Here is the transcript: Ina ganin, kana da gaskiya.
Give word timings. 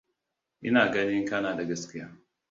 Ina 0.67 0.85
ganin, 0.93 1.25
kana 1.25 1.57
da 1.57 1.63
gaskiya. 1.67 2.09